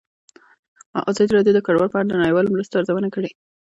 ازادي 1.09 1.31
راډیو 1.37 1.55
د 1.55 1.59
کډوال 1.65 1.89
په 1.91 1.97
اړه 1.99 2.07
د 2.09 2.13
نړیوالو 2.21 2.53
مرستو 2.53 2.79
ارزونه 2.79 3.09
کړې. 3.15 3.31